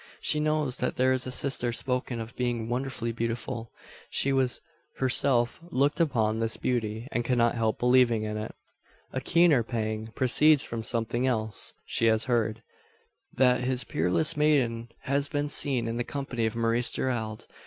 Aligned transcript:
She 0.19 0.39
knows 0.39 0.77
that 0.77 0.95
there 0.95 1.13
is 1.13 1.27
a 1.27 1.31
sister, 1.31 1.71
spoken 1.71 2.19
of 2.19 2.29
as 2.29 2.33
being 2.33 2.67
wonderfully 2.67 3.11
beautiful. 3.11 3.71
She 4.09 4.29
has 4.29 4.59
herself 4.97 5.59
looked 5.69 5.99
upon 5.99 6.39
this 6.39 6.57
beauty, 6.57 7.07
and 7.11 7.23
cannot 7.23 7.53
help 7.53 7.77
believing 7.77 8.23
in 8.23 8.35
it. 8.35 8.55
A 9.13 9.21
keener 9.21 9.61
pang 9.61 10.07
proceeds 10.15 10.63
from 10.63 10.81
something 10.81 11.27
else 11.27 11.73
she 11.85 12.07
has 12.07 12.23
heard: 12.23 12.63
that 13.33 13.61
this 13.61 13.83
peerless 13.83 14.35
maiden 14.35 14.89
has 15.01 15.27
been 15.27 15.47
seen 15.47 15.87
in 15.87 15.97
the 15.97 16.03
company 16.03 16.47
of 16.47 16.55
Maurice 16.55 16.89
Gerald. 16.89 17.45